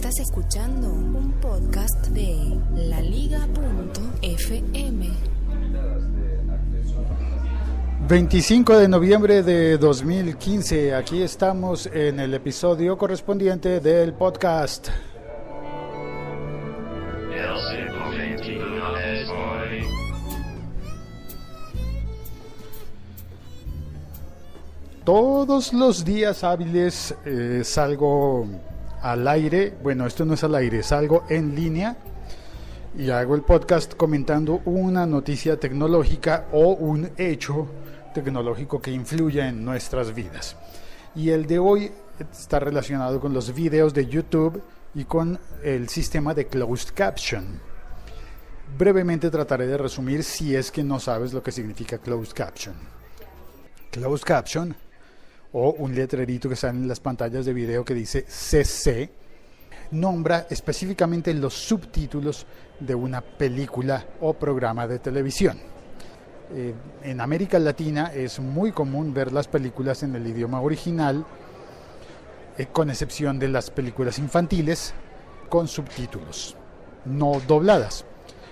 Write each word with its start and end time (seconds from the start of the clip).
Estás 0.00 0.20
escuchando 0.20 0.88
un 0.88 1.30
podcast 1.42 2.06
de 2.06 2.58
laliga.fm. 2.74 3.50
25 8.08 8.78
de 8.78 8.88
noviembre 8.88 9.42
de 9.42 9.76
2015, 9.76 10.94
aquí 10.94 11.20
estamos 11.20 11.84
en 11.84 12.18
el 12.18 12.32
episodio 12.32 12.96
correspondiente 12.96 13.80
del 13.80 14.14
podcast. 14.14 14.88
Todos 25.04 25.74
los 25.74 26.02
días 26.02 26.42
hábiles 26.42 27.14
eh, 27.26 27.60
salgo 27.64 28.46
al 29.02 29.26
aire, 29.28 29.76
bueno, 29.82 30.06
esto 30.06 30.24
no 30.24 30.34
es 30.34 30.44
al 30.44 30.54
aire, 30.54 30.82
salgo 30.82 31.24
en 31.28 31.54
línea 31.54 31.96
y 32.96 33.10
hago 33.10 33.34
el 33.34 33.42
podcast 33.42 33.94
comentando 33.94 34.60
una 34.64 35.06
noticia 35.06 35.58
tecnológica 35.58 36.46
o 36.52 36.74
un 36.74 37.10
hecho 37.16 37.68
tecnológico 38.12 38.80
que 38.80 38.90
influya 38.90 39.48
en 39.48 39.64
nuestras 39.64 40.14
vidas. 40.14 40.56
Y 41.14 41.30
el 41.30 41.46
de 41.46 41.58
hoy 41.58 41.92
está 42.18 42.58
relacionado 42.58 43.20
con 43.20 43.32
los 43.32 43.54
videos 43.54 43.94
de 43.94 44.06
YouTube 44.06 44.62
y 44.94 45.04
con 45.04 45.38
el 45.62 45.88
sistema 45.88 46.34
de 46.34 46.46
closed 46.46 46.90
caption. 46.94 47.60
Brevemente 48.76 49.30
trataré 49.30 49.66
de 49.66 49.78
resumir 49.78 50.22
si 50.22 50.54
es 50.54 50.70
que 50.70 50.84
no 50.84 51.00
sabes 51.00 51.32
lo 51.32 51.42
que 51.42 51.52
significa 51.52 51.98
closed 51.98 52.34
caption. 52.34 52.74
Closed 53.90 54.24
caption 54.24 54.76
o 55.52 55.72
un 55.72 55.94
letrerito 55.94 56.48
que 56.48 56.56
sale 56.56 56.78
en 56.78 56.88
las 56.88 57.00
pantallas 57.00 57.44
de 57.44 57.52
video 57.52 57.84
que 57.84 57.94
dice 57.94 58.24
CC 58.28 59.10
nombra 59.92 60.46
específicamente 60.48 61.34
los 61.34 61.54
subtítulos 61.54 62.46
de 62.78 62.94
una 62.94 63.20
película 63.20 64.06
o 64.20 64.34
programa 64.34 64.86
de 64.86 64.98
televisión. 64.98 65.58
Eh, 66.52 66.74
en 67.02 67.20
América 67.20 67.58
Latina 67.58 68.12
es 68.14 68.40
muy 68.40 68.72
común 68.72 69.14
ver 69.14 69.32
las 69.32 69.48
películas 69.48 70.02
en 70.02 70.14
el 70.16 70.26
idioma 70.26 70.60
original, 70.60 71.24
eh, 72.58 72.66
con 72.72 72.90
excepción 72.90 73.38
de 73.38 73.48
las 73.48 73.70
películas 73.70 74.18
infantiles, 74.18 74.94
con 75.48 75.68
subtítulos, 75.68 76.56
no 77.04 77.40
dobladas. 77.46 78.04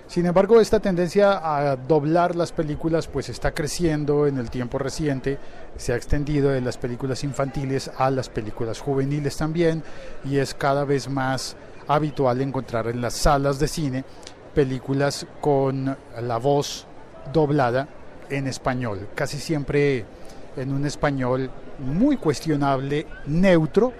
Sin 0.08 0.24
embargo, 0.24 0.58
esta 0.58 0.80
tendencia 0.80 1.38
a 1.42 1.76
doblar 1.76 2.34
las 2.34 2.50
películas 2.50 3.06
pues 3.06 3.28
está 3.28 3.52
creciendo 3.52 4.26
en 4.26 4.38
el 4.38 4.48
tiempo 4.48 4.78
reciente, 4.78 5.38
se 5.76 5.92
ha 5.92 5.96
extendido 5.96 6.48
de 6.48 6.62
las 6.62 6.78
películas 6.78 7.24
infantiles 7.24 7.90
a 7.98 8.10
las 8.10 8.30
películas 8.30 8.80
juveniles 8.80 9.36
también 9.36 9.82
y 10.24 10.38
es 10.38 10.54
cada 10.54 10.86
vez 10.86 11.10
más 11.10 11.56
habitual 11.86 12.40
encontrar 12.40 12.86
en 12.86 13.02
las 13.02 13.12
salas 13.12 13.58
de 13.58 13.68
cine 13.68 14.04
películas 14.54 15.26
con 15.42 15.94
la 16.22 16.38
voz 16.38 16.86
doblada 17.30 17.86
en 18.30 18.46
español, 18.46 19.08
casi 19.14 19.38
siempre 19.38 20.06
en 20.56 20.72
un 20.72 20.86
español 20.86 21.50
muy 21.80 22.16
cuestionable, 22.16 23.06
neutro, 23.26 23.92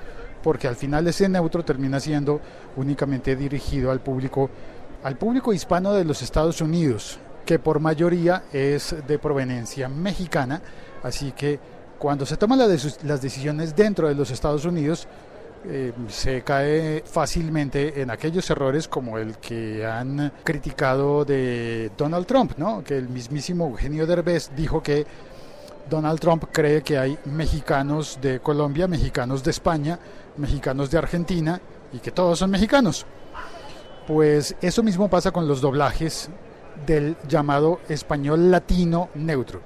porque 0.43 0.69
al 0.69 0.77
final 0.77 1.07
ese 1.07 1.29
neutro 1.29 1.63
termina 1.65 2.01
siendo 2.01 2.41
únicamente 2.77 3.37
dirigido 3.37 3.91
al 3.91 4.01
público 4.01 4.49
al 5.03 5.17
público 5.17 5.53
hispano 5.53 5.93
de 5.93 6.05
los 6.05 6.23
Estados 6.23 6.61
Unidos, 6.61 7.19
que 7.47 7.59
por 7.59 7.81
mayoría 7.81 8.45
es 8.53 8.95
de 9.07 9.19
proveniencia 9.19 9.89
mexicana, 9.89 10.61
así 11.03 11.33
que 11.33 11.59
cuando 11.99 12.27
se 12.27 12.37
toman 12.37 12.59
las 12.59 13.23
decisiones 13.23 13.75
dentro 13.75 14.09
de 14.09 14.15
los 14.15 14.31
Estados 14.31 14.65
Unidos, 14.65 15.09
eh, 15.67 15.93
se 16.09 16.43
cae 16.43 17.03
fácilmente 17.05 18.01
en 18.01 18.11
aquellos 18.11 18.49
errores 18.49 18.87
como 18.87 19.19
el 19.19 19.39
que 19.39 19.85
han 19.85 20.33
criticado 20.45 21.25
de 21.25 21.91
Donald 21.99 22.27
Trump, 22.27 22.53
¿no? 22.57 22.85
que 22.85 22.97
el 22.97 23.09
mismísimo 23.09 23.67
Eugenio 23.67 24.07
Derbez 24.07 24.51
dijo 24.55 24.83
que 24.83 25.05
Donald 25.91 26.21
Trump 26.21 26.45
cree 26.53 26.83
que 26.83 26.99
hay 26.99 27.19
mexicanos 27.25 28.19
de 28.23 28.41
Colombia, 28.41 28.87
mexicanos 28.87 29.43
de 29.43 29.51
España, 29.51 29.99
mexicanos 30.37 30.91
de 30.91 30.99
Argentina 30.99 31.61
y 31.93 31.99
que 31.99 32.13
todos 32.13 32.39
son 32.39 32.51
mexicanos. 32.51 33.05
Pues 34.09 34.57
eso 34.63 34.83
mismo 34.83 35.11
pasa 35.11 35.33
con 35.33 35.47
los 35.47 35.61
doblajes 35.61 36.31
del 36.87 37.15
llamado 37.29 37.81
español 37.91 38.51
latino 38.51 39.11
neutro. 39.15 39.61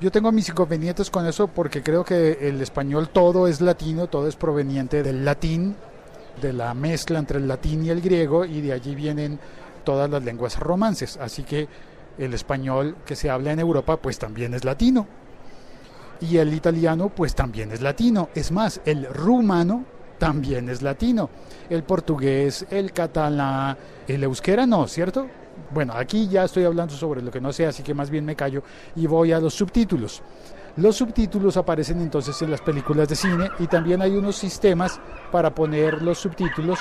Yo 0.00 0.10
tengo 0.10 0.32
mis 0.32 0.48
inconvenientes 0.48 1.08
con 1.08 1.24
eso 1.24 1.46
porque 1.46 1.84
creo 1.84 2.04
que 2.04 2.48
el 2.48 2.60
español 2.60 3.10
todo 3.10 3.46
es 3.46 3.60
latino, 3.60 4.08
todo 4.08 4.26
es 4.26 4.34
proveniente 4.34 5.04
del 5.04 5.24
latín, 5.24 5.76
de 6.42 6.52
la 6.52 6.74
mezcla 6.74 7.20
entre 7.20 7.38
el 7.38 7.46
latín 7.46 7.84
y 7.84 7.90
el 7.90 8.00
griego 8.00 8.44
y 8.44 8.60
de 8.60 8.72
allí 8.72 8.96
vienen 8.96 9.38
todas 9.84 10.10
las 10.10 10.24
lenguas 10.24 10.58
romances. 10.58 11.16
Así 11.18 11.44
que 11.44 11.68
el 12.18 12.34
español 12.34 12.96
que 13.06 13.14
se 13.14 13.30
habla 13.30 13.52
en 13.52 13.60
Europa 13.60 13.98
pues 13.98 14.18
también 14.18 14.52
es 14.54 14.64
latino. 14.64 15.06
Y 16.20 16.38
el 16.38 16.52
italiano 16.52 17.08
pues 17.08 17.36
también 17.36 17.70
es 17.70 17.82
latino. 17.82 18.30
Es 18.34 18.50
más, 18.50 18.80
el 18.84 19.06
rumano 19.06 19.84
también 20.18 20.68
es 20.68 20.82
latino. 20.82 21.30
El 21.68 21.82
portugués, 21.82 22.66
el 22.70 22.92
catalán, 22.92 23.76
el 24.06 24.22
euskera 24.24 24.66
no, 24.66 24.86
¿cierto? 24.86 25.26
Bueno, 25.72 25.94
aquí 25.94 26.28
ya 26.28 26.44
estoy 26.44 26.64
hablando 26.64 26.94
sobre 26.94 27.22
lo 27.22 27.30
que 27.30 27.40
no 27.40 27.52
sé, 27.52 27.66
así 27.66 27.82
que 27.82 27.94
más 27.94 28.10
bien 28.10 28.24
me 28.24 28.36
callo 28.36 28.62
y 28.94 29.06
voy 29.06 29.32
a 29.32 29.40
los 29.40 29.54
subtítulos. 29.54 30.22
Los 30.76 30.96
subtítulos 30.96 31.56
aparecen 31.56 32.00
entonces 32.02 32.40
en 32.42 32.50
las 32.50 32.60
películas 32.60 33.08
de 33.08 33.16
cine 33.16 33.48
y 33.58 33.66
también 33.66 34.02
hay 34.02 34.14
unos 34.14 34.36
sistemas 34.36 35.00
para 35.32 35.54
poner 35.54 36.02
los 36.02 36.18
subtítulos 36.18 36.78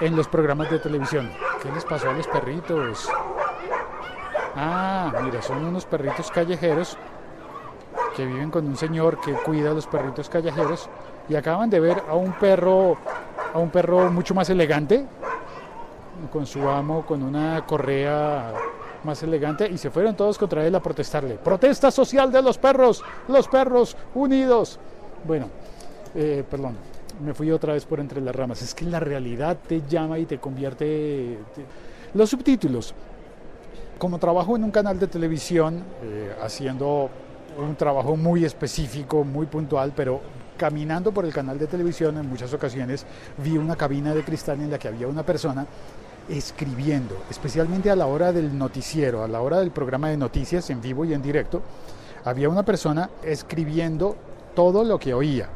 en 0.00 0.16
los 0.16 0.26
programas 0.26 0.70
de 0.70 0.78
televisión. 0.78 1.30
¿Qué 1.62 1.70
les 1.70 1.84
pasó 1.84 2.08
a 2.08 2.14
los 2.14 2.26
perritos? 2.26 3.08
Ah, 4.54 5.12
mira, 5.22 5.42
son 5.42 5.64
unos 5.64 5.84
perritos 5.84 6.30
callejeros 6.30 6.96
que 8.16 8.24
viven 8.24 8.50
con 8.50 8.66
un 8.66 8.76
señor 8.76 9.20
que 9.20 9.32
cuida 9.32 9.70
a 9.70 9.74
los 9.74 9.86
perritos 9.86 10.28
callejeros 10.28 10.88
y 11.28 11.34
acaban 11.34 11.68
de 11.68 11.80
ver 11.80 12.02
a 12.08 12.14
un 12.14 12.32
perro 12.32 12.96
a 13.52 13.58
un 13.58 13.70
perro 13.70 14.10
mucho 14.10 14.34
más 14.34 14.48
elegante 14.50 15.04
con 16.32 16.46
su 16.46 16.66
amo 16.68 17.04
con 17.04 17.22
una 17.22 17.64
correa 17.66 18.54
más 19.04 19.22
elegante 19.22 19.68
y 19.68 19.78
se 19.78 19.90
fueron 19.90 20.16
todos 20.16 20.36
contra 20.36 20.66
él 20.66 20.74
a 20.74 20.82
protestarle. 20.82 21.36
Protesta 21.36 21.90
social 21.90 22.32
de 22.32 22.42
los 22.42 22.58
perros, 22.58 23.02
los 23.28 23.48
perros 23.48 23.96
unidos. 24.14 24.78
Bueno, 25.24 25.48
eh, 26.14 26.44
perdón, 26.50 26.76
me 27.24 27.32
fui 27.32 27.50
otra 27.50 27.72
vez 27.74 27.86
por 27.86 28.00
entre 28.00 28.20
las 28.20 28.34
ramas. 28.34 28.62
Es 28.62 28.74
que 28.74 28.84
la 28.84 29.00
realidad 29.00 29.56
te 29.66 29.82
llama 29.88 30.18
y 30.18 30.26
te 30.26 30.38
convierte... 30.38 31.38
Los 32.14 32.30
subtítulos. 32.30 32.94
Como 33.98 34.18
trabajo 34.18 34.56
en 34.56 34.64
un 34.64 34.70
canal 34.70 34.98
de 34.98 35.06
televisión, 35.06 35.82
eh, 36.02 36.34
haciendo 36.42 37.08
un 37.58 37.76
trabajo 37.76 38.16
muy 38.16 38.44
específico, 38.44 39.24
muy 39.24 39.46
puntual, 39.46 39.92
pero 39.94 40.20
caminando 40.56 41.12
por 41.12 41.24
el 41.24 41.32
canal 41.32 41.58
de 41.58 41.66
televisión 41.66 42.16
en 42.16 42.28
muchas 42.28 42.52
ocasiones 42.52 43.04
vi 43.38 43.58
una 43.58 43.76
cabina 43.76 44.14
de 44.14 44.24
cristal 44.24 44.60
en 44.60 44.70
la 44.70 44.78
que 44.78 44.88
había 44.88 45.06
una 45.06 45.24
persona 45.24 45.66
escribiendo, 46.28 47.16
especialmente 47.30 47.90
a 47.90 47.96
la 47.96 48.06
hora 48.06 48.32
del 48.32 48.56
noticiero, 48.56 49.22
a 49.22 49.28
la 49.28 49.40
hora 49.40 49.60
del 49.60 49.70
programa 49.70 50.08
de 50.08 50.16
noticias 50.16 50.68
en 50.70 50.80
vivo 50.80 51.04
y 51.04 51.14
en 51.14 51.22
directo, 51.22 51.62
había 52.24 52.48
una 52.48 52.64
persona 52.64 53.10
escribiendo 53.22 54.16
todo 54.54 54.82
lo 54.82 54.98
que 54.98 55.14
oía 55.14 55.48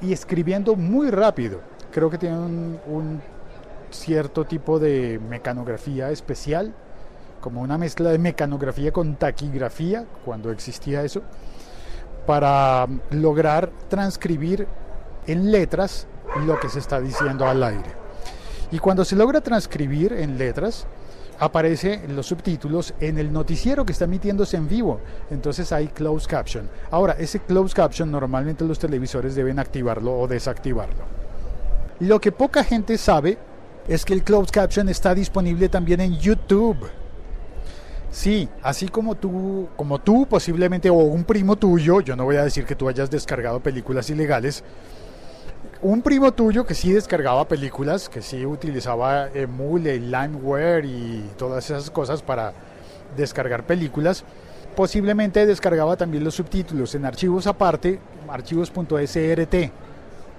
y 0.00 0.12
escribiendo 0.12 0.76
muy 0.76 1.10
rápido. 1.10 1.60
Creo 1.92 2.08
que 2.08 2.18
tiene 2.18 2.38
un, 2.38 3.20
cierto 3.90 4.44
tipo 4.44 4.78
de 4.78 5.20
mecanografía 5.28 6.10
especial, 6.12 6.72
como 7.40 7.60
una 7.60 7.78
mezcla 7.78 8.10
de 8.10 8.18
mecanografía 8.18 8.92
con 8.92 9.16
taquigrafía, 9.16 10.04
cuando 10.24 10.50
existía 10.50 11.02
eso 11.02 11.22
para 12.26 12.86
lograr 13.10 13.70
transcribir 13.88 14.66
en 15.26 15.50
letras 15.50 16.06
lo 16.46 16.60
que 16.60 16.68
se 16.68 16.78
está 16.78 17.00
diciendo 17.00 17.46
al 17.46 17.62
aire. 17.62 17.90
Y 18.70 18.78
cuando 18.78 19.04
se 19.04 19.16
logra 19.16 19.40
transcribir 19.40 20.12
en 20.12 20.38
letras, 20.38 20.86
aparecen 21.40 22.14
los 22.14 22.26
subtítulos 22.26 22.94
en 23.00 23.18
el 23.18 23.32
noticiero 23.32 23.84
que 23.84 23.92
está 23.92 24.04
emitiéndose 24.04 24.56
en 24.56 24.68
vivo. 24.68 25.00
Entonces 25.30 25.72
hay 25.72 25.88
closed 25.88 26.28
caption. 26.28 26.70
Ahora, 26.90 27.14
ese 27.18 27.40
closed 27.40 27.74
caption 27.74 28.10
normalmente 28.12 28.64
los 28.64 28.78
televisores 28.78 29.34
deben 29.34 29.58
activarlo 29.58 30.16
o 30.16 30.28
desactivarlo. 30.28 31.04
Lo 32.00 32.20
que 32.20 32.30
poca 32.30 32.62
gente 32.62 32.96
sabe 32.96 33.38
es 33.88 34.04
que 34.04 34.12
el 34.12 34.22
closed 34.22 34.52
caption 34.52 34.88
está 34.88 35.14
disponible 35.14 35.68
también 35.68 36.00
en 36.00 36.16
YouTube. 36.16 36.86
Sí, 38.10 38.48
así 38.62 38.88
como 38.88 39.14
tú, 39.14 39.68
como 39.76 40.00
tú 40.00 40.26
posiblemente 40.26 40.90
o 40.90 40.94
un 40.94 41.24
primo 41.24 41.56
tuyo, 41.56 42.00
yo 42.00 42.16
no 42.16 42.24
voy 42.24 42.36
a 42.36 42.44
decir 42.44 42.64
que 42.64 42.74
tú 42.74 42.88
hayas 42.88 43.08
descargado 43.08 43.60
películas 43.60 44.10
ilegales, 44.10 44.64
un 45.80 46.02
primo 46.02 46.32
tuyo 46.32 46.66
que 46.66 46.74
sí 46.74 46.92
descargaba 46.92 47.46
películas, 47.46 48.08
que 48.08 48.20
sí 48.20 48.44
utilizaba 48.44 49.28
Emule, 49.32 49.98
Limeware 49.98 50.84
y 50.84 51.30
todas 51.38 51.70
esas 51.70 51.90
cosas 51.90 52.20
para 52.20 52.52
descargar 53.16 53.64
películas, 53.64 54.24
posiblemente 54.74 55.46
descargaba 55.46 55.96
también 55.96 56.24
los 56.24 56.34
subtítulos 56.34 56.94
en 56.96 57.06
archivos 57.06 57.46
aparte, 57.46 58.00
archivos.srt 58.28 59.54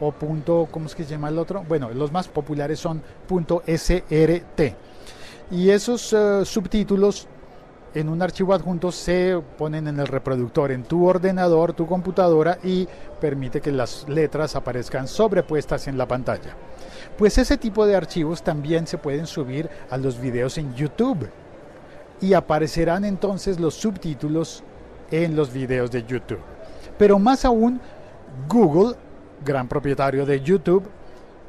o 0.02 0.12
punto, 0.12 0.68
¿cómo 0.70 0.88
es 0.88 0.96
que 0.96 1.06
se 1.06 1.12
llama 1.12 1.30
el 1.30 1.38
otro? 1.38 1.64
Bueno, 1.68 1.90
los 1.92 2.12
más 2.12 2.28
populares 2.28 2.80
son 2.80 3.02
.srt. 3.30 4.62
Y 5.52 5.70
esos 5.70 6.14
eh, 6.14 6.42
subtítulos 6.44 7.28
en 7.94 8.10
un 8.10 8.22
archivo 8.22 8.54
adjunto 8.54 8.92
se 8.92 9.42
ponen 9.58 9.88
en 9.88 10.00
el 10.00 10.08
reproductor, 10.08 10.72
en 10.72 10.84
tu 10.84 11.06
ordenador, 11.06 11.74
tu 11.74 11.86
computadora 11.86 12.58
y 12.64 12.88
permite 13.20 13.60
que 13.60 13.72
las 13.72 14.08
letras 14.08 14.56
aparezcan 14.56 15.08
sobrepuestas 15.08 15.88
en 15.88 15.98
la 15.98 16.08
pantalla. 16.08 16.56
Pues 17.18 17.38
ese 17.38 17.58
tipo 17.58 17.86
de 17.86 17.96
archivos 17.96 18.42
también 18.44 18.88
se 18.88 18.98
pueden 18.98 19.28
subir 19.28 19.70
a 19.90 19.98
los 19.98 20.20
videos 20.20 20.58
en 20.58 20.74
YouTube 20.74 21.30
y 22.22 22.34
aparecerán 22.34 23.04
entonces 23.04 23.60
los 23.60 23.74
subtítulos 23.76 24.64
en 25.10 25.36
los 25.36 25.52
videos 25.52 25.92
de 25.92 26.04
YouTube. 26.04 26.40
Pero 26.98 27.20
más 27.20 27.44
aún, 27.46 27.82
Google, 28.48 28.96
gran 29.44 29.68
propietario 29.68 30.26
de 30.26 30.40
YouTube, 30.40 30.88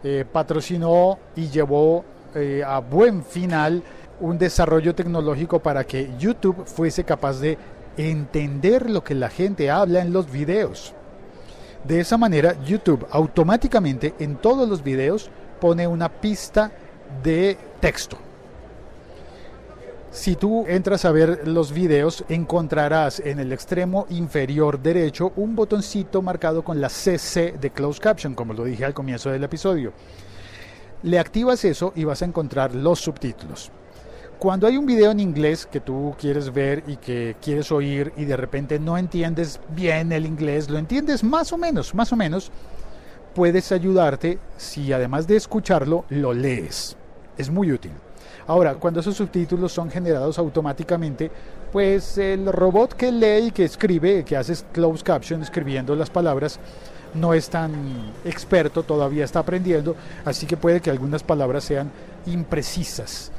eh, 0.03 0.25
patrocinó 0.31 1.19
y 1.37 1.49
llevó 1.49 2.05
eh, 2.35 2.63
a 2.67 2.81
buen 2.81 3.23
final 3.23 3.83
un 4.23 4.39
desarrollo 4.39 4.95
tecnológico 4.95 5.59
para 5.59 5.85
que 5.85 6.11
YouTube 6.19 6.65
fuese 6.65 7.05
capaz 7.05 7.41
de 7.41 7.59
entender 7.97 8.89
lo 8.89 9.05
que 9.05 9.15
la 9.15 9.29
gente 9.29 9.71
habla 9.71 10.01
en 10.01 10.13
los 10.13 10.31
videos. 10.31 10.95
De 11.85 12.01
esa 12.01 12.17
manera, 12.17 12.55
YouTube 12.63 13.05
automáticamente 13.11 14.15
en 14.21 14.37
todos 14.37 14.69
los 14.69 14.83
videos 14.85 15.29
pone 15.61 15.87
una 15.87 16.09
pista 16.09 16.71
de 17.23 17.59
texto. 17.81 18.17
Si 20.13 20.37
tú 20.37 20.67
entras 20.69 21.05
a 21.05 21.11
ver 21.11 21.49
los 21.49 21.73
videos, 21.73 22.25
encontrarás 22.29 23.19
en 23.19 23.41
el 23.41 23.53
extremo 23.53 24.07
inferior 24.11 24.79
derecho 24.81 25.33
un 25.37 25.57
botoncito 25.57 26.23
marcado 26.23 26.63
con 26.63 26.81
la 26.81 26.91
CC 26.91 27.55
de 27.61 27.71
Closed 27.71 28.03
Caption, 28.03 28.35
como 28.35 28.53
lo 28.53 28.65
dije 28.65 28.85
al 28.85 28.95
comienzo 28.95 29.31
del 29.31 29.43
episodio. 29.43 29.93
Le 31.03 31.19
activas 31.19 31.65
eso 31.65 31.93
y 31.97 32.05
vas 32.05 32.23
a 32.23 32.27
encontrar 32.27 32.75
los 32.75 33.01
subtítulos. 33.01 33.73
Cuando 34.43 34.67
hay 34.67 34.77
un 34.77 34.87
video 34.87 35.13
en 35.13 35.21
inglés 35.21 35.67
que 35.67 35.79
tú 35.79 36.17
quieres 36.19 36.53
ver 36.53 36.83
y 36.89 36.97
que 36.97 37.37
quieres 37.41 37.71
oír 37.71 38.13
y 38.17 38.25
de 38.25 38.37
repente 38.37 38.81
no 38.81 38.99
entiendes 38.99 39.61
bien 39.69 40.11
el 40.11 40.27
inglés, 40.27 40.69
lo 40.69 40.79
entiendes 40.79 41.23
más 41.23 41.53
o 41.53 41.57
menos, 41.57 41.95
más 41.95 42.13
o 42.13 42.17
menos, 42.17 42.51
puedes 43.37 43.71
ayudarte 43.71 44.41
si 44.57 44.93
además 44.93 45.29
de 45.29 45.37
escucharlo, 45.37 46.07
lo 46.09 46.35
lees. 46.35 46.97
Es 47.39 47.51
muy 47.51 47.71
útil. 47.71 47.93
Ahora, 48.49 48.75
cuando 48.75 48.99
esos 48.99 49.17
subtítulos 49.17 49.71
son 49.71 49.89
generados 49.89 50.41
automáticamente, 50.41 51.31
pues 51.71 52.19
el 52.19 52.53
robot 52.53 52.95
que 52.95 53.13
lee 53.13 53.47
y 53.47 53.51
que 53.53 53.63
escribe, 53.63 54.25
que 54.25 54.37
hace 54.37 54.57
closed 54.73 55.05
caption 55.05 55.41
escribiendo 55.41 55.95
las 55.95 56.11
palabras, 56.11 56.59
no 57.15 57.33
es 57.33 57.49
tan 57.49 57.73
experto, 58.25 58.83
todavía 58.83 59.25
está 59.25 59.39
aprendiendo, 59.39 59.95
así 60.25 60.47
que 60.47 60.57
puede 60.57 60.81
que 60.81 60.91
algunas 60.91 61.23
palabras 61.23 61.63
sean 61.63 61.93
imprecisas 62.27 63.31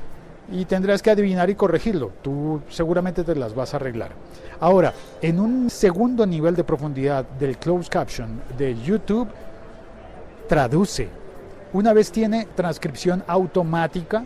y 0.52 0.66
tendrás 0.66 1.02
que 1.02 1.12
adivinar 1.12 1.50
y 1.50 1.56
corregirlo. 1.56 2.12
Tú 2.22 2.62
seguramente 2.70 3.24
te 3.24 3.36
las 3.36 3.56
vas 3.56 3.74
a 3.74 3.78
arreglar. 3.78 4.12
Ahora, 4.60 4.94
en 5.22 5.40
un 5.40 5.70
segundo 5.70 6.26
nivel 6.26 6.56
de 6.56 6.64
profundidad 6.64 7.26
del 7.26 7.58
closed 7.58 7.92
caption 7.92 8.42
de 8.58 8.76
YouTube, 8.76 9.28
traduce. 10.48 11.08
Una 11.74 11.94
vez 11.94 12.12
tiene 12.12 12.48
transcripción 12.56 13.24
automática 13.28 14.26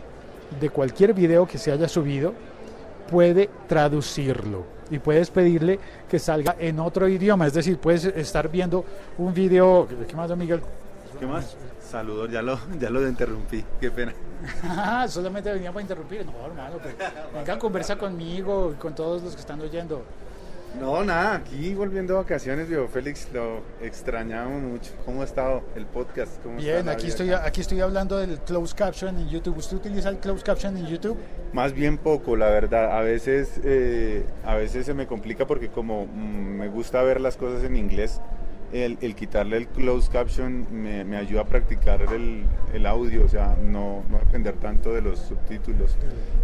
de 0.60 0.70
cualquier 0.70 1.14
video 1.14 1.46
que 1.46 1.58
se 1.58 1.72
haya 1.72 1.88
subido, 1.88 2.34
puede 3.10 3.48
traducirlo 3.66 4.64
y 4.90 4.98
puedes 4.98 5.30
pedirle 5.30 5.78
que 6.08 6.18
salga 6.18 6.56
en 6.58 6.78
otro 6.80 7.08
idioma. 7.08 7.46
Es 7.46 7.54
decir, 7.54 7.78
puedes 7.78 8.04
estar 8.04 8.50
viendo 8.50 8.84
un 9.16 9.32
video. 9.32 9.86
¿Qué 10.06 10.14
más, 10.16 10.34
Miguel? 10.36 10.60
¿Qué 11.18 11.26
más? 11.26 11.56
Saludos, 11.80 12.30
ya 12.30 12.42
lo, 12.42 12.58
ya 12.78 12.90
lo 12.90 13.06
interrumpí, 13.06 13.64
qué 13.80 13.90
pena. 13.90 14.12
Solamente 15.08 15.52
venía 15.52 15.72
para 15.72 15.82
interrumpir. 15.82 16.26
No, 16.26 16.46
hermano, 16.46 16.78
pues, 16.78 16.94
venga 17.34 17.54
a 17.54 17.58
conversar 17.58 17.98
conmigo 17.98 18.72
y 18.72 18.78
con 18.78 18.94
todos 18.94 19.22
los 19.22 19.34
que 19.34 19.40
están 19.40 19.60
oyendo. 19.60 20.04
No, 20.78 21.02
nada, 21.02 21.36
aquí 21.36 21.74
volviendo 21.74 22.14
a 22.14 22.22
vacaciones, 22.22 22.68
viejo 22.68 22.86
Félix, 22.88 23.28
lo 23.32 23.62
extrañamos 23.80 24.62
mucho. 24.62 24.92
¿Cómo 25.04 25.22
ha 25.22 25.24
estado 25.24 25.62
el 25.74 25.86
podcast? 25.86 26.44
Bien, 26.56 26.88
aquí 26.88 27.08
estoy, 27.08 27.32
aquí 27.32 27.62
estoy 27.62 27.80
hablando 27.80 28.18
del 28.18 28.38
closed 28.40 28.76
caption 28.76 29.18
en 29.18 29.28
YouTube. 29.28 29.56
¿Usted 29.56 29.78
utiliza 29.78 30.10
el 30.10 30.18
closed 30.18 30.44
caption 30.44 30.76
en 30.76 30.86
YouTube? 30.86 31.16
Más 31.52 31.72
bien 31.72 31.96
poco, 31.96 32.36
la 32.36 32.46
verdad. 32.46 32.96
A 32.96 33.00
veces, 33.00 33.60
eh, 33.64 34.24
a 34.44 34.54
veces 34.54 34.86
se 34.86 34.94
me 34.94 35.06
complica 35.06 35.46
porque 35.46 35.68
como 35.68 36.06
mm, 36.06 36.58
me 36.58 36.68
gusta 36.68 37.02
ver 37.02 37.20
las 37.20 37.36
cosas 37.36 37.64
en 37.64 37.74
inglés, 37.74 38.20
el, 38.72 39.14
quitarle 39.14 39.56
el 39.56 39.68
closed 39.68 40.12
caption 40.12 40.66
me, 40.70 41.16
ayuda 41.16 41.42
a 41.42 41.44
practicar 41.44 42.02
el, 42.02 42.86
audio, 42.86 43.24
o 43.24 43.28
sea, 43.28 43.56
no, 43.60 44.04
no, 44.08 44.18
depender 44.18 44.54
tanto 44.56 44.92
de 44.92 45.02
los 45.02 45.18
subtítulos. 45.18 45.96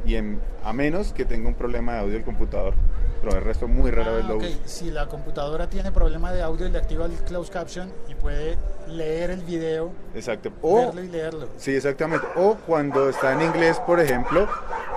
Y 0.07 0.17
a 0.17 0.73
menos 0.73 1.13
que 1.13 1.25
tenga 1.25 1.49
un 1.49 1.55
problema 1.55 1.95
de 1.95 2.01
audio 2.01 2.17
el 2.17 2.25
computador, 2.25 2.75
pero 3.23 3.37
el 3.39 3.45
resto 3.45 3.69
muy 3.69 3.91
rara 3.91 4.13
vez 4.13 4.25
lo 4.27 4.35
ah, 4.35 4.37
uso. 4.37 4.59
Si 4.65 4.91
la 4.91 5.07
computadora 5.07 5.69
tiene 5.69 5.93
problema 5.93 6.33
de 6.33 6.43
audio, 6.43 6.69
le 6.69 6.79
activa 6.79 7.07
el 7.07 7.13
closed 7.13 7.53
caption 7.53 7.91
y 8.09 8.15
puede 8.15 8.57
leer 8.89 9.31
el 9.31 9.43
video, 9.43 9.93
Exacto. 10.15 10.51
verlo 10.63 11.03
y 11.03 11.09
leerlo. 11.09 11.49
Sí, 11.57 11.73
exactamente. 11.73 12.27
O 12.37 12.57
cuando 12.67 13.09
está 13.09 13.33
en 13.33 13.43
inglés, 13.43 13.81
por 13.87 14.01
ejemplo, 14.01 14.49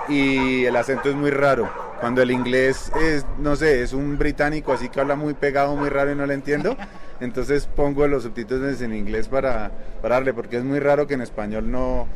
y 0.08 0.64
el 0.64 0.76
acento 0.76 1.08
es 1.08 1.14
muy 1.14 1.30
raro. 1.30 1.70
Cuando 2.00 2.22
el 2.22 2.30
inglés 2.30 2.92
es, 3.00 3.26
no 3.38 3.56
sé, 3.56 3.82
es 3.82 3.92
un 3.92 4.18
británico 4.18 4.72
así 4.72 4.88
que 4.88 5.00
habla 5.00 5.16
muy 5.16 5.34
pegado, 5.34 5.74
muy 5.74 5.88
raro 5.88 6.12
y 6.12 6.14
no 6.14 6.26
le 6.26 6.34
entiendo. 6.34 6.76
Entonces 7.20 7.66
pongo 7.66 8.06
los 8.06 8.22
subtítulos 8.22 8.80
en 8.80 8.94
inglés 8.94 9.28
para, 9.28 9.72
darle, 10.02 10.32
porque 10.32 10.56
es 10.56 10.64
muy 10.64 10.78
raro 10.78 11.06
que 11.06 11.14
en 11.14 11.20
español 11.20 11.70
no, 11.70 12.06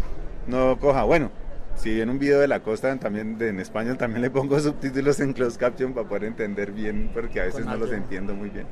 no 0.47 0.79
coja. 0.79 1.03
Bueno, 1.05 1.31
si 1.75 2.01
en 2.01 2.11
un 2.11 2.19
video 2.19 2.41
de 2.41 2.49
la 2.49 2.61
costa 2.61 2.95
también 2.97 3.37
en 3.41 3.59
español 3.59 3.97
también 3.97 4.23
le 4.23 4.31
pongo 4.31 4.59
subtítulos 4.61 5.21
en 5.21 5.33
closed 5.33 5.59
caption 5.59 5.93
para 5.93 6.09
poder 6.09 6.25
entender 6.25 6.73
bien, 6.73 7.11
porque 7.13 7.41
a 7.41 7.45
veces 7.45 7.67
no 7.67 7.77
los 7.77 7.93
entiendo 7.93 8.35
muy 8.35 8.51
bien. 8.51 8.67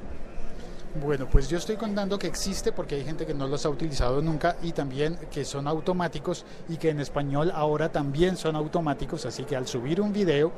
Bueno, 0.96 1.28
pues 1.30 1.48
yo 1.48 1.56
estoy 1.56 1.76
contando 1.76 2.18
que 2.18 2.26
existe 2.26 2.72
porque 2.72 2.96
hay 2.96 3.04
gente 3.04 3.24
que 3.24 3.32
no 3.32 3.46
los 3.46 3.64
ha 3.64 3.68
utilizado 3.68 4.20
nunca 4.20 4.56
y 4.60 4.72
también 4.72 5.16
que 5.30 5.44
son 5.44 5.68
automáticos 5.68 6.44
y 6.68 6.78
que 6.78 6.90
en 6.90 6.98
español 6.98 7.52
ahora 7.54 7.92
también 7.92 8.36
son 8.36 8.56
automáticos, 8.56 9.24
así 9.24 9.44
que 9.44 9.54
al 9.54 9.68
subir 9.68 10.00
un 10.00 10.12
video 10.12 10.50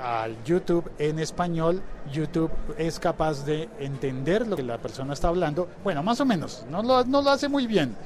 al 0.00 0.36
YouTube 0.44 0.88
en 0.98 1.18
español, 1.18 1.82
YouTube 2.12 2.52
es 2.78 3.00
capaz 3.00 3.44
de 3.44 3.68
entender 3.80 4.46
lo 4.46 4.54
que 4.54 4.62
la 4.62 4.78
persona 4.78 5.12
está 5.12 5.26
hablando, 5.26 5.66
bueno, 5.82 6.04
más 6.04 6.20
o 6.20 6.24
menos, 6.24 6.64
no 6.70 6.84
lo, 6.84 7.04
no 7.04 7.20
lo 7.20 7.30
hace 7.30 7.48
muy 7.48 7.66
bien. 7.66 7.96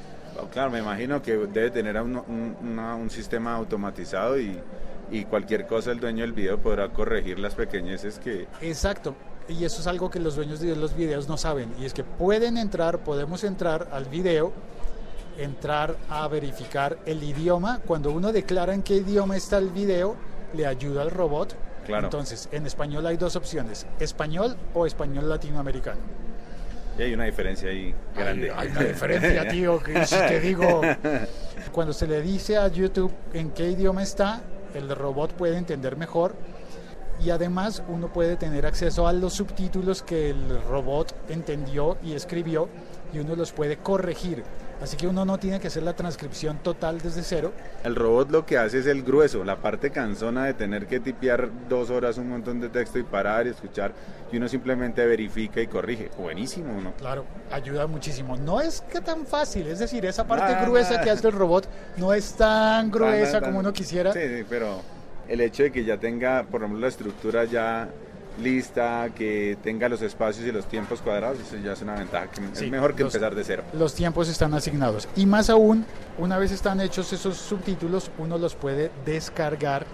Claro, 0.51 0.71
me 0.71 0.79
imagino 0.79 1.21
que 1.21 1.33
debe 1.37 1.69
tener 1.69 2.01
un, 2.01 2.17
un, 2.17 3.09
sistema 3.11 3.55
automatizado 3.55 4.39
y, 4.39 4.59
y 5.11 5.23
cualquier 5.25 5.67
cosa 5.67 5.91
el 5.91 5.99
dueño 5.99 6.23
del 6.23 6.33
video 6.33 6.59
podrá 6.59 6.89
corregir 6.89 7.39
las 7.39 7.53
pequeñeces 7.55 8.19
que... 8.19 8.47
Exacto, 8.59 9.15
y 9.47 9.63
eso 9.63 9.81
es 9.81 9.87
algo 9.87 10.09
que 10.09 10.19
los 10.19 10.35
dueños 10.35 10.59
de 10.59 10.75
los 10.75 10.95
videos 10.95 11.27
no 11.27 11.37
saben, 11.37 11.73
y 11.79 11.85
es 11.85 11.93
que 11.93 12.03
pueden 12.03 12.57
entrar, 12.57 12.99
podemos 12.99 13.43
entrar 13.43 13.89
al 13.91 14.05
video, 14.05 14.53
entrar 15.37 15.95
a 16.09 16.27
verificar 16.27 16.97
el 17.05 17.23
idioma, 17.23 17.81
cuando 17.85 18.11
uno 18.11 18.31
declara 18.31 18.73
en 18.73 18.81
qué 18.81 18.95
idioma 18.95 19.35
está 19.35 19.57
el 19.57 19.69
video, 19.69 20.15
le 20.53 20.65
ayuda 20.65 21.01
al 21.01 21.11
robot. 21.11 21.55
Claro. 21.85 22.07
Entonces, 22.07 22.49
en 22.51 22.65
español 22.65 23.05
hay 23.05 23.17
dos 23.17 23.35
opciones, 23.35 23.85
español 23.99 24.55
o 24.73 24.87
español 24.87 25.29
latinoamericano. 25.29 25.99
Y 26.97 27.03
hay 27.03 27.13
una 27.13 27.25
diferencia 27.25 27.69
ahí 27.69 27.93
grande. 28.15 28.51
Hay, 28.55 28.69
una 28.69 28.83
diferencia, 28.83 29.47
tío, 29.49 29.83
que 29.83 30.05
si 30.05 30.15
te 30.15 30.39
digo, 30.39 30.81
cuando 31.71 31.93
se 31.93 32.07
le 32.07 32.21
dice 32.21 32.57
a 32.57 32.67
YouTube 32.69 33.11
en 33.33 33.51
qué 33.51 33.69
idioma 33.69 34.01
está, 34.01 34.41
el 34.73 34.89
robot 34.89 35.33
puede 35.33 35.57
entender 35.57 35.97
mejor 35.97 36.33
y 37.23 37.29
además 37.29 37.83
uno 37.87 38.11
puede 38.11 38.35
tener 38.35 38.65
acceso 38.65 39.07
a 39.07 39.13
los 39.13 39.33
subtítulos 39.33 40.03
que 40.03 40.29
el 40.29 40.61
robot 40.69 41.15
entendió 41.29 41.97
y 42.03 42.13
escribió 42.13 42.69
y 43.13 43.19
uno 43.19 43.35
los 43.35 43.51
puede 43.51 43.77
corregir. 43.77 44.43
Así 44.81 44.97
que 44.97 45.07
uno 45.07 45.23
no 45.23 45.37
tiene 45.37 45.59
que 45.61 45.67
hacer 45.67 45.83
la 45.83 45.95
transcripción 45.95 46.57
total 46.57 46.99
desde 46.99 47.23
cero. 47.23 47.53
El 47.85 47.95
robot 47.95 48.29
lo 48.29 48.45
que 48.45 48.57
hace 48.57 48.79
es 48.79 48.87
el 48.87 49.03
grueso, 49.03 49.43
la 49.45 49.61
parte 49.61 49.89
cansona 49.89 50.45
de 50.45 50.53
tener 50.53 50.85
que 50.85 50.99
tipear 50.99 51.49
dos 51.69 51.89
horas 51.89 52.17
un 52.17 52.27
montón 52.27 52.59
de 52.59 52.67
texto 52.67 52.99
y 52.99 53.03
parar 53.03 53.47
y 53.47 53.51
escuchar 53.51 53.93
y 54.31 54.37
uno 54.37 54.49
simplemente 54.49 55.05
verifica 55.05 55.61
y 55.61 55.67
corrige. 55.67 56.11
Buenísimo, 56.17 56.81
¿no? 56.81 56.93
Claro, 56.95 57.25
ayuda 57.51 57.87
muchísimo. 57.87 58.35
No 58.35 58.59
es 58.59 58.81
que 58.81 58.99
tan 58.99 59.25
fácil, 59.25 59.67
es 59.67 59.79
decir, 59.79 60.05
esa 60.05 60.27
parte 60.27 60.53
gruesa 60.65 60.99
que 61.01 61.09
hace 61.09 61.27
el 61.27 61.33
robot 61.33 61.67
no 61.95 62.13
es 62.13 62.33
tan 62.33 62.91
gruesa 62.91 63.39
como 63.39 63.59
uno 63.59 63.71
quisiera. 63.71 64.11
Sí, 64.11 64.19
sí, 64.19 64.45
pero 64.49 64.81
el 65.27 65.41
hecho 65.41 65.63
de 65.63 65.71
que 65.71 65.83
ya 65.83 65.97
tenga, 65.97 66.43
por 66.43 66.61
ejemplo, 66.61 66.79
la 66.79 66.87
estructura 66.87 67.45
ya 67.45 67.89
lista, 68.41 69.09
que 69.15 69.57
tenga 69.63 69.87
los 69.87 70.01
espacios 70.01 70.45
y 70.45 70.51
los 70.51 70.65
tiempos 70.65 71.01
cuadrados, 71.01 71.39
eso 71.39 71.55
ya 71.57 71.71
es 71.71 71.81
una 71.81 71.95
ventaja, 71.95 72.27
que 72.27 72.41
es 72.43 72.69
mejor 72.69 72.93
que 72.93 73.03
empezar 73.03 73.33
de 73.33 73.43
cero. 73.43 73.63
Los 73.73 73.93
tiempos 73.93 74.27
están 74.27 74.53
asignados. 74.53 75.07
Y 75.15 75.25
más 75.25 75.49
aún, 75.49 75.85
una 76.17 76.37
vez 76.37 76.51
están 76.51 76.81
hechos 76.81 77.13
esos 77.13 77.37
subtítulos, 77.37 78.11
uno 78.17 78.37
los 78.37 78.55
puede 78.55 78.91
descargar. 79.05 79.85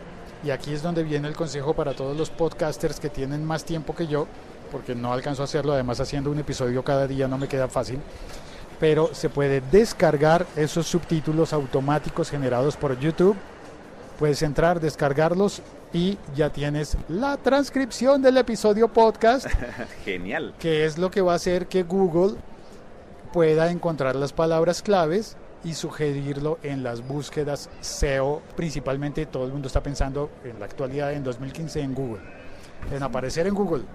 Y 0.43 0.49
aquí 0.49 0.73
es 0.73 0.81
donde 0.81 1.03
viene 1.03 1.27
el 1.27 1.35
consejo 1.35 1.75
para 1.75 1.93
todos 1.93 2.17
los 2.17 2.31
podcasters 2.31 2.99
que 2.99 3.09
tienen 3.09 3.45
más 3.45 3.63
tiempo 3.63 3.95
que 3.95 4.07
yo, 4.07 4.27
porque 4.71 4.95
no 4.95 5.13
alcanzo 5.13 5.43
a 5.43 5.45
hacerlo, 5.45 5.73
además 5.73 5.99
haciendo 5.99 6.31
un 6.31 6.39
episodio 6.39 6.83
cada 6.83 7.05
día 7.05 7.27
no 7.27 7.37
me 7.37 7.47
queda 7.47 7.67
fácil. 7.67 7.99
pero 8.79 9.13
se 9.13 9.29
puede 9.29 9.61
descargar 9.71 10.47
esos 10.55 10.87
subtítulos 10.87 11.53
automáticos 11.53 12.31
generados 12.31 12.75
por 12.75 12.97
YouTube. 12.99 13.37
Puedes 14.21 14.43
entrar, 14.43 14.79
descargarlos 14.79 15.63
y 15.91 16.19
ya 16.35 16.51
tienes 16.51 16.95
la 17.09 17.37
transcripción 17.37 18.21
del 18.21 18.37
episodio 18.37 18.87
podcast, 18.87 19.47
Genial. 20.05 20.53
que 20.59 20.85
es 20.85 20.99
lo 20.99 21.09
que 21.09 21.21
va 21.21 21.31
a 21.33 21.37
hacer 21.37 21.65
que 21.65 21.81
Google 21.81 22.35
pueda 23.33 23.71
encontrar 23.71 24.15
las 24.15 24.31
palabras 24.31 24.83
claves 24.83 25.37
y 25.63 25.73
sugerirlo 25.73 26.59
en 26.61 26.83
las 26.83 27.01
búsquedas 27.07 27.71
SEO. 27.79 28.43
Principalmente 28.55 29.25
todo 29.25 29.45
el 29.45 29.53
mundo 29.53 29.65
está 29.65 29.81
pensando 29.81 30.29
en 30.43 30.59
la 30.59 30.65
actualidad, 30.65 31.13
en 31.13 31.23
2015, 31.23 31.81
en 31.81 31.95
Google, 31.95 32.21
en 32.91 33.01
aparecer 33.01 33.47
en 33.47 33.55
Google. 33.55 33.85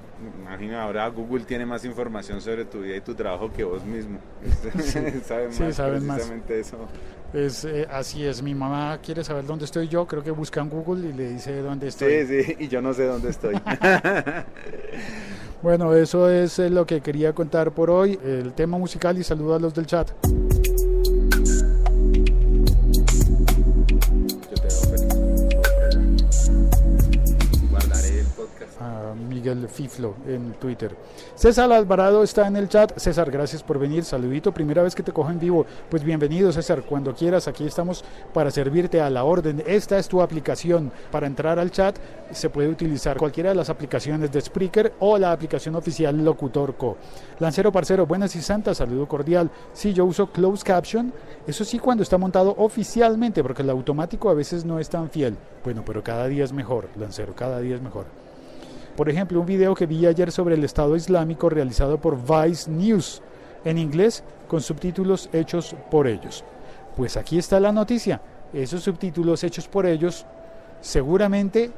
Imagino 0.41 0.81
ahora 0.81 1.07
Google 1.09 1.45
tiene 1.45 1.67
más 1.67 1.85
información 1.85 2.41
sobre 2.41 2.65
tu 2.65 2.81
vida 2.81 2.97
y 2.97 3.01
tu 3.01 3.15
trabajo 3.15 3.53
que 3.53 3.63
vos 3.63 3.85
mismo. 3.85 4.19
saben 5.25 5.53
Sí, 5.53 5.63
más 5.63 5.77
saben 5.77 6.05
más. 6.05 6.17
precisamente 6.17 6.59
eso. 6.59 6.79
Es, 7.37 7.67
eh, 7.67 7.87
así 7.91 8.25
es, 8.25 8.43
mi 8.43 8.55
mamá 8.55 8.99
quiere 9.05 9.23
saber 9.23 9.45
dónde 9.45 9.67
estoy 9.67 9.89
yo, 9.89 10.07
creo 10.07 10.23
que 10.23 10.31
busca 10.31 10.63
en 10.63 10.71
Google 10.71 11.11
y 11.11 11.13
le 11.13 11.35
dice 11.35 11.61
dónde 11.61 11.89
estoy. 11.89 12.27
Sí, 12.27 12.45
sí, 12.45 12.57
y 12.61 12.69
yo 12.69 12.81
no 12.81 12.95
sé 12.95 13.05
dónde 13.05 13.29
estoy. 13.29 13.55
Bueno, 15.63 15.95
eso 15.95 16.29
es 16.31 16.59
eh, 16.59 16.69
lo 16.69 16.87
que 16.87 17.01
quería 17.01 17.33
contar 17.33 17.73
por 17.73 17.91
hoy, 17.91 18.21
el 18.23 18.53
tema 18.53 18.79
musical 18.79 19.19
y 19.19 19.25
saludo 19.25 19.55
a 19.55 19.59
los 19.59 19.75
del 19.75 19.87
chat. 19.87 20.13
Miguel 29.47 29.69
Fiflo 29.69 30.15
en 30.27 30.55
Twitter. 30.55 30.97
César 31.37 31.71
Alvarado 31.71 32.25
está 32.25 32.49
en 32.49 32.57
el 32.57 32.69
chat. 32.69 32.99
César, 32.99 33.31
gracias 33.31 33.63
por 33.63 33.79
venir. 33.79 34.05
Saludito, 34.05 34.53
primera 34.53 34.83
vez 34.83 34.95
que 34.95 35.05
te 35.05 35.13
cojo 35.13 35.31
en 35.31 35.39
vivo. 35.39 35.65
Pues 35.89 36.03
bienvenido, 36.03 36.51
César. 36.51 36.83
Cuando 36.83 37.15
quieras, 37.15 37.47
aquí 37.47 37.65
estamos 37.65 38.05
para 38.35 38.51
servirte 38.51 39.01
a 39.01 39.09
la 39.09 39.23
orden. 39.23 39.63
Esta 39.65 39.99
es 39.99 40.09
tu 40.09 40.21
aplicación. 40.21 40.91
Para 41.13 41.29
entrar 41.29 41.61
al 41.61 41.71
chat 41.71 41.97
se 42.33 42.51
puede 42.51 42.69
utilizar 42.69 43.17
cualquiera 43.19 43.51
de 43.51 43.55
las 43.55 43.71
aplicaciones 43.71 44.33
de 44.33 44.41
Spreaker 44.41 44.95
o 44.99 45.17
la 45.17 45.31
aplicación 45.31 45.77
oficial 45.77 46.25
Locutor 46.25 46.75
Co. 46.75 46.97
Lancero 47.39 47.71
Parcero, 47.71 48.05
buenas 48.05 48.35
y 48.35 48.43
santas, 48.43 48.79
saludo 48.79 49.07
cordial. 49.07 49.49
Sí, 49.73 49.93
yo 49.93 50.05
uso 50.07 50.27
Closed 50.33 50.67
Caption. 50.67 51.13
Eso 51.47 51.65
sí, 51.65 51.79
cuando 51.79 52.03
está 52.03 52.19
montado 52.19 52.53
oficialmente, 52.59 53.43
porque 53.45 53.63
el 53.63 53.71
automático 53.71 54.29
a 54.29 54.35
veces 54.35 54.65
no 54.65 54.81
es 54.81 54.89
tan 54.89 55.09
fiel. 55.09 55.37
Bueno, 55.63 55.85
pero 55.87 56.03
cada 56.03 56.27
día 56.27 56.43
es 56.43 56.53
mejor, 56.53 56.89
Lancero, 56.97 57.33
cada 57.37 57.61
día 57.61 57.77
es 57.77 57.83
mejor. 57.83 58.26
Por 58.97 59.11
ejemplo, 59.11 59.41
un 59.41 59.47
video 59.47 59.75
que 59.75 59.85
vi 59.85 60.07
ayer 60.07 60.33
sobre 60.33 60.55
el 60.55 60.65
Estado 60.65 60.97
Islámico 60.97 61.51
realizado 61.51 61.99
por 61.99 62.17
Vice 62.17 62.71
News 62.71 63.21
en 63.63 63.77
inglés 63.77 64.25
con 64.49 64.63
subtítulos 64.63 65.29
hechos 65.35 65.77
por 65.91 66.07
ellos. 66.07 66.43
Pues 66.97 67.19
aquí 67.19 67.37
está 67.37 67.61
la 67.61 67.73
noticia. 67.73 68.23
Esos 68.55 68.83
subtítulos 68.83 69.45
hechos 69.45 69.69
por 69.69 69.85
ellos 69.85 70.25
seguramente, 70.81 71.71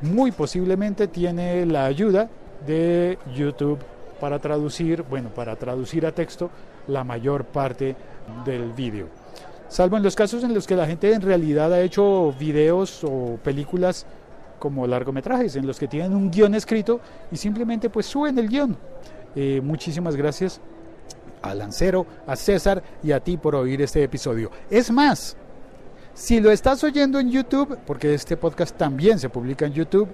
muy 0.00 0.32
posiblemente, 0.32 1.08
tiene 1.08 1.66
la 1.66 1.84
ayuda 1.84 2.30
de 2.66 3.18
YouTube 3.36 3.78
para 4.18 4.38
traducir, 4.38 5.02
bueno, 5.02 5.28
para 5.28 5.56
traducir 5.56 6.06
a 6.06 6.12
texto 6.12 6.48
la 6.88 7.04
mayor 7.04 7.44
parte 7.44 7.96
del 8.46 8.72
vídeo. 8.72 9.08
Salvo 9.68 9.98
en 9.98 10.02
los 10.02 10.16
casos 10.16 10.42
en 10.42 10.54
los 10.54 10.66
que 10.66 10.76
la 10.76 10.86
gente 10.86 11.12
en 11.12 11.20
realidad 11.20 11.70
ha 11.72 11.82
hecho 11.82 12.32
videos 12.38 13.04
o 13.04 13.38
películas 13.42 14.06
como 14.62 14.86
largometrajes 14.86 15.56
en 15.56 15.66
los 15.66 15.76
que 15.76 15.88
tienen 15.88 16.14
un 16.14 16.30
guion 16.30 16.54
escrito 16.54 17.00
y 17.32 17.36
simplemente 17.36 17.90
pues 17.90 18.06
suben 18.06 18.38
el 18.38 18.48
guion. 18.48 18.76
Eh, 19.34 19.60
muchísimas 19.60 20.14
gracias 20.14 20.60
a 21.42 21.52
Lancero, 21.52 22.06
a 22.28 22.36
César 22.36 22.80
y 23.02 23.10
a 23.10 23.18
ti 23.18 23.36
por 23.38 23.56
oír 23.56 23.82
este 23.82 24.04
episodio. 24.04 24.52
Es 24.70 24.88
más, 24.92 25.36
si 26.14 26.40
lo 26.40 26.52
estás 26.52 26.84
oyendo 26.84 27.18
en 27.18 27.32
YouTube, 27.32 27.76
porque 27.84 28.14
este 28.14 28.36
podcast 28.36 28.76
también 28.76 29.18
se 29.18 29.28
publica 29.28 29.66
en 29.66 29.72
YouTube, 29.72 30.08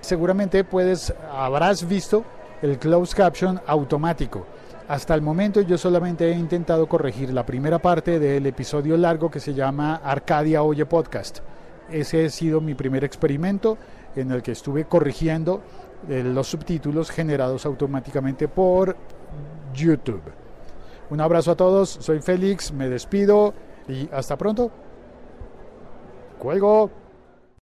seguramente 0.00 0.64
puedes, 0.64 1.14
habrás 1.30 1.86
visto 1.86 2.24
el 2.62 2.80
closed 2.80 3.16
caption 3.16 3.60
automático. 3.64 4.44
Hasta 4.88 5.14
el 5.14 5.22
momento 5.22 5.60
yo 5.60 5.78
solamente 5.78 6.32
he 6.32 6.36
intentado 6.36 6.88
corregir 6.88 7.32
la 7.32 7.46
primera 7.46 7.78
parte 7.78 8.18
del 8.18 8.44
episodio 8.44 8.96
largo 8.96 9.30
que 9.30 9.38
se 9.38 9.54
llama 9.54 10.00
Arcadia 10.02 10.64
Oye 10.64 10.84
Podcast. 10.84 11.42
Ese 11.90 12.24
ha 12.24 12.30
sido 12.30 12.60
mi 12.60 12.74
primer 12.74 13.04
experimento 13.04 13.76
en 14.16 14.30
el 14.30 14.42
que 14.42 14.52
estuve 14.52 14.84
corrigiendo 14.86 15.62
eh, 16.08 16.22
los 16.22 16.48
subtítulos 16.48 17.10
generados 17.10 17.66
automáticamente 17.66 18.48
por 18.48 18.96
YouTube. 19.74 20.22
Un 21.10 21.20
abrazo 21.20 21.52
a 21.52 21.56
todos, 21.56 21.90
soy 21.90 22.20
Félix, 22.20 22.72
me 22.72 22.88
despido 22.88 23.54
y 23.88 24.08
hasta 24.12 24.36
pronto. 24.36 24.70
Cuelgo. 26.38 27.03